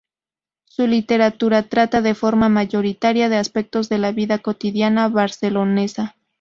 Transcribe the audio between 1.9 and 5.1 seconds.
de forma mayoritaria, de aspectos de la vida cotidiana